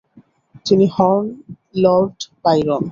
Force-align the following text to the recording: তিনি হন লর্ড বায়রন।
তিনি 0.65 0.85
হন 0.95 1.23
লর্ড 1.83 2.17
বায়রন। 2.43 2.79